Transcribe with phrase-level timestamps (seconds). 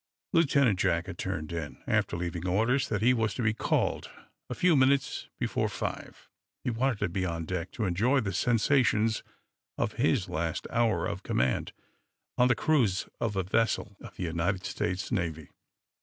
[0.33, 4.09] Lieutenant Jack had turned in, after leaving orders that he was to be called
[4.49, 6.27] a few minutes before five.
[6.63, 9.21] He wanted to be on deck to enjoy the sensations
[9.77, 11.71] of his last hour of command
[12.35, 15.51] on the cruise of a vessel of the United States Navy.